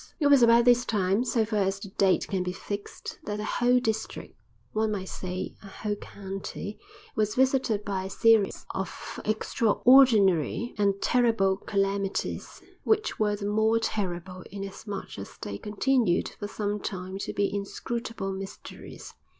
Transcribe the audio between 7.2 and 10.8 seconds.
visited by a series of extraordinary